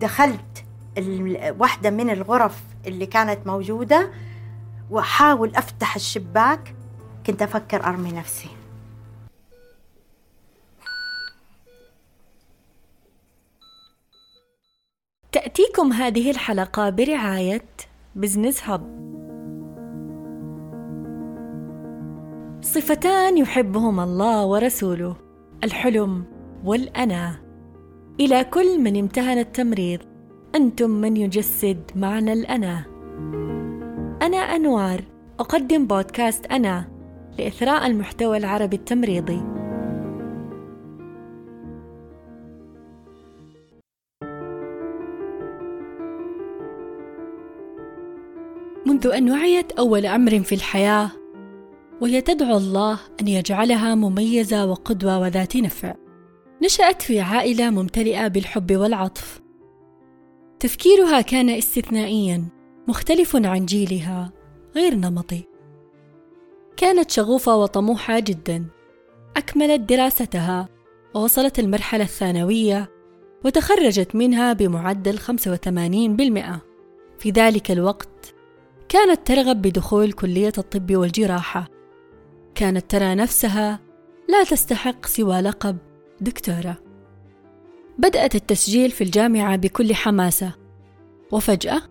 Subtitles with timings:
[0.00, 0.64] دخلت
[1.58, 4.10] واحدة من الغرف اللي كانت موجودة
[4.90, 6.74] وأحاول أفتح الشباك.
[7.26, 8.48] كنت أفكر أرمي نفسي.
[15.32, 17.64] تأتيكم هذه الحلقة برعاية
[18.14, 18.98] بزنس هب.
[22.62, 25.16] صفتان يحبهما الله ورسوله
[25.64, 26.24] الحلم
[26.64, 27.47] والأنا
[28.20, 30.00] إلى كل من امتهن التمريض.
[30.54, 32.84] أنتم من يجسد معنى الأنا.
[34.22, 35.00] أنا أنوار
[35.40, 36.88] أقدم بودكاست أنا
[37.38, 39.42] لإثراء المحتوى العربي التمريضي.
[48.86, 51.10] منذ أن وعيت أول أمر في الحياة
[52.00, 56.07] وهي تدعو الله أن يجعلها مميزة وقدوة وذات نفع.
[56.62, 59.40] نشأت في عائلة ممتلئة بالحب والعطف.
[60.60, 62.44] تفكيرها كان استثنائيا
[62.88, 64.32] مختلف عن جيلها
[64.76, 65.44] غير نمطي.
[66.76, 68.66] كانت شغوفة وطموحة جدا.
[69.36, 70.68] أكملت دراستها
[71.14, 72.90] ووصلت المرحلة الثانوية
[73.44, 76.60] وتخرجت منها بمعدل 85%
[77.18, 78.34] في ذلك الوقت
[78.88, 81.68] كانت ترغب بدخول كلية الطب والجراحة.
[82.54, 83.80] كانت ترى نفسها
[84.28, 85.87] لا تستحق سوى لقب
[86.20, 86.76] دكتورة.
[87.98, 90.54] بدأت التسجيل في الجامعة بكل حماسة
[91.32, 91.82] وفجأة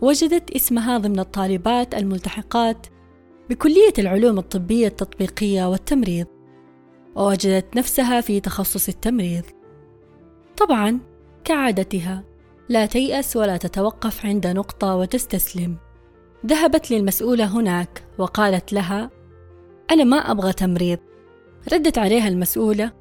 [0.00, 2.86] وجدت اسمها ضمن الطالبات الملتحقات
[3.50, 6.26] بكلية العلوم الطبية التطبيقية والتمريض
[7.16, 9.44] ووجدت نفسها في تخصص التمريض.
[10.56, 11.00] طبعا
[11.44, 12.24] كعادتها
[12.68, 15.76] لا تيأس ولا تتوقف عند نقطة وتستسلم.
[16.46, 19.10] ذهبت للمسؤولة هناك وقالت لها
[19.90, 20.98] أنا ما أبغى تمريض.
[21.72, 22.92] ردت عليها المسؤولة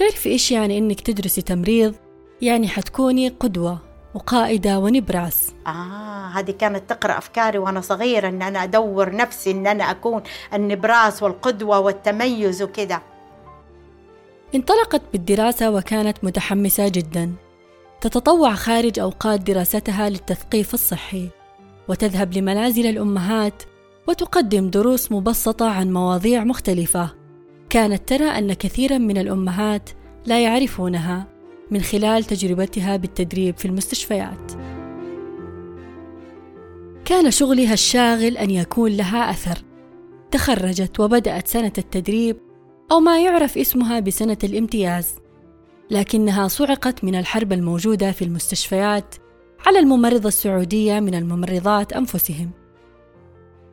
[0.00, 1.94] تعرفي إيش يعني إنك تدرسي تمريض؟
[2.42, 3.78] يعني حتكوني قدوة
[4.14, 5.52] وقائدة ونبراس.
[5.66, 10.22] آه هذه كانت تقرأ أفكاري وأنا صغيرة إن أنا أدور نفسي إن أنا أكون
[10.54, 13.00] النبراس والقدوة والتميز وكذا.
[14.54, 17.32] انطلقت بالدراسة وكانت متحمسة جدا.
[18.00, 21.28] تتطوع خارج أوقات دراستها للتثقيف الصحي
[21.88, 23.62] وتذهب لمنازل الأمهات
[24.08, 27.19] وتقدم دروس مبسطة عن مواضيع مختلفة.
[27.70, 29.90] كانت ترى أن كثيرا من الأمهات
[30.26, 31.26] لا يعرفونها
[31.70, 34.52] من خلال تجربتها بالتدريب في المستشفيات.
[37.04, 39.58] كان شغلها الشاغل أن يكون لها أثر.
[40.30, 42.36] تخرجت وبدأت سنة التدريب
[42.92, 45.14] أو ما يعرف اسمها بسنة الامتياز
[45.90, 49.14] لكنها صعقت من الحرب الموجودة في المستشفيات
[49.66, 52.50] على الممرضة السعودية من الممرضات أنفسهم.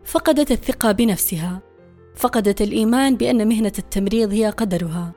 [0.05, 1.66] فقدت الثقة بنفسها.
[2.17, 5.11] فقدت الإيمان بأن مهنة التمريض هي قدرها.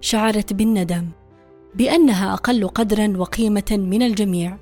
[0.00, 1.08] شعرت بالندم
[1.74, 4.56] بأنها أقل قدرا وقيمة من الجميع.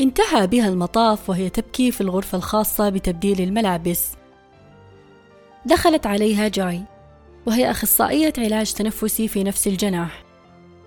[0.00, 4.12] انتهى بها المطاف وهي تبكي في الغرفة الخاصة بتبديل الملابس.
[5.66, 6.82] دخلت عليها جاي
[7.46, 10.24] وهي أخصائية علاج تنفسي في نفس الجناح.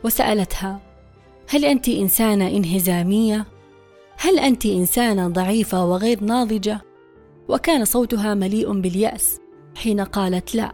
[0.03, 0.79] وسألتها
[1.49, 3.45] هل أنت إنسانة انهزامية؟
[4.17, 6.81] هل أنت إنسانة ضعيفة وغير ناضجة؟
[7.47, 9.42] وكان صوتها مليء باليأس.
[9.75, 10.71] حين قالت لا.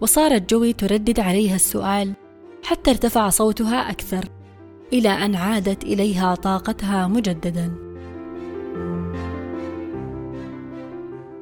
[0.00, 2.12] وصارت جوي تردد عليها السؤال
[2.62, 4.24] حتى ارتفع صوتها أكثر
[4.92, 7.74] إلى أن عادت إليها طاقتها مجددا.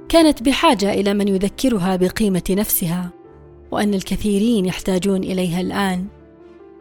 [0.09, 3.11] كانت بحاجة إلى من يذكرها بقيمة نفسها
[3.71, 6.07] وأن الكثيرين يحتاجون إليها الآن.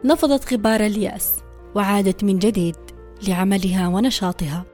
[0.04, 1.34] نفضت غبار اليأس
[1.74, 2.76] وعادت من جديد
[3.28, 4.64] لعملها ونشاطها.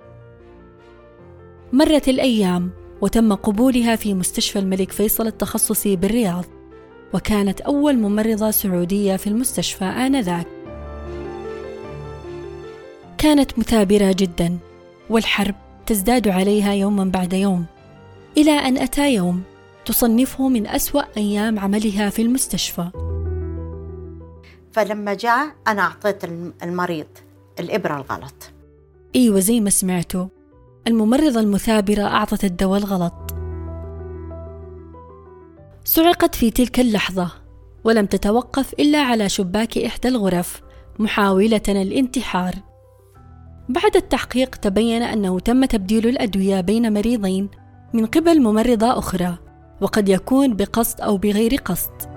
[1.73, 2.71] مرت الأيام
[3.05, 6.45] وتم قبولها في مستشفى الملك فيصل التخصصي بالرياض
[7.15, 10.47] وكانت أول ممرضة سعودية في المستشفى آنذاك.
[13.19, 14.59] كانت مثابرة جدا
[15.11, 15.55] والحرب
[15.87, 17.65] تزداد عليها يوما بعد يوم
[18.37, 19.43] إلى أن أتى يوم
[19.87, 22.91] تصنفه من أسوأ أيام عملها في المستشفى.
[24.73, 26.25] فلما جاء أنا أعطيت
[26.63, 27.07] المريض
[27.61, 28.51] الإبرة الغلط.
[29.17, 30.27] أيوة زي ما سمعتوا
[30.87, 33.35] الممرضة المثابرة أعطت الدواء الغلط.
[35.85, 37.31] صعقت في تلك اللحظة
[37.85, 40.63] ولم تتوقف إلا على شباك إحدى الغرف
[40.99, 42.55] محاولة الانتحار.
[43.69, 47.49] بعد التحقيق تبين أنه تم تبديل الأدوية بين مريضين
[47.93, 49.39] من قبل ممرضة أخرى
[49.81, 52.15] وقد يكون بقصد أو بغير قصد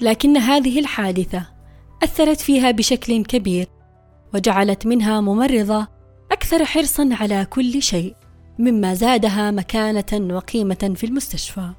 [0.00, 1.46] لكن هذه الحادثة
[2.02, 3.79] أثرت فيها بشكل كبير.
[4.34, 5.86] وجعلت منها ممرضة
[6.32, 8.16] أكثر حرصا على كل شيء
[8.58, 11.70] مما زادها مكانة وقيمة في المستشفى.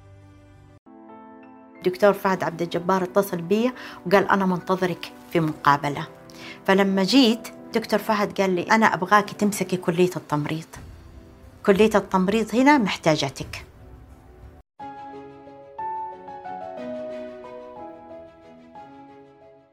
[1.85, 3.71] دكتور فهد عبد الجبار اتصل بي
[4.05, 6.07] وقال أنا منتظرك في مقابلة.
[6.65, 10.67] فلما جيت دكتور فهد قال لي أنا أبغاك تمسكي كلية التمريض.
[11.65, 13.65] كلية التمريض هنا محتاجتك.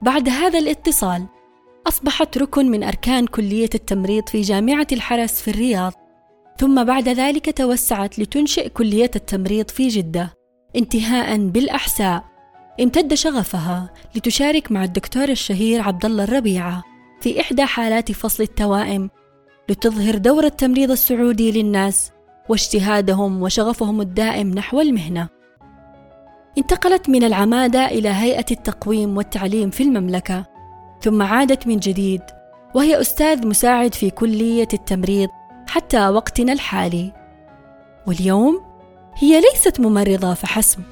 [0.03, 1.27] بعد هذا الاتصال
[1.89, 5.93] أصبحت ركن من أركان كلية التمريض في جامعة الحرس في الرياض
[6.59, 10.35] ثم بعد ذلك توسعت لتنشئ كلية التمريض في جدة
[10.77, 12.25] انتهاء بالأحساء
[12.81, 16.85] امتد شغفها لتشارك مع الدكتور الشهير عبد الله الربيعة
[17.21, 19.11] في إحدى حالات فصل التوائم
[19.69, 22.13] لتظهر دور التمريض السعودي للناس
[22.49, 25.29] واجتهادهم وشغفهم الدائم نحو المهنة.
[26.59, 30.58] انتقلت من العمادة إلى هيئة التقويم والتعليم في المملكة،
[31.01, 32.23] ثم عادت من جديد
[32.75, 35.29] وهي أستاذ مساعد في كلية التمريض
[35.69, 37.13] حتى وقتنا الحالي.
[38.07, 38.61] واليوم
[39.15, 40.83] هي ليست ممرضة فحسب،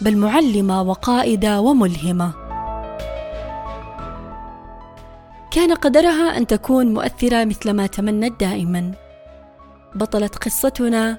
[0.00, 2.32] بل معلمة وقائدة وملهمة.
[5.50, 8.92] كان قدرها أن تكون مؤثرة مثلما تمنت دائما
[9.94, 11.18] بطلة قصتنا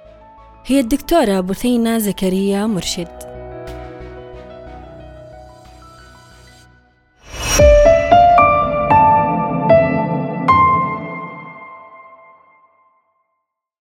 [0.65, 3.18] هي الدكتورة بثينة زكريا مرشد